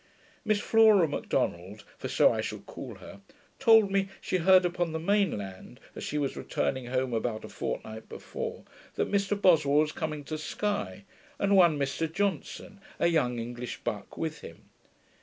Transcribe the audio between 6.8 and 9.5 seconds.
home about a fortnight before, that Mr